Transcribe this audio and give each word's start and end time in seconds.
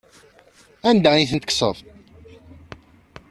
Anda 0.89 1.09
ay 1.13 1.25
ten-tekkseḍ? 1.31 1.77